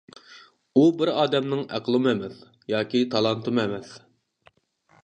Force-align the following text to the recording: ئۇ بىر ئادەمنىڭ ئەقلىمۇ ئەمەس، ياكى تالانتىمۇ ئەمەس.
ئۇ 0.79 0.85
بىر 1.01 1.11
ئادەمنىڭ 1.15 1.61
ئەقلىمۇ 1.79 2.11
ئەمەس، 2.13 2.41
ياكى 2.75 3.05
تالانتىمۇ 3.13 3.65
ئەمەس. 3.67 3.95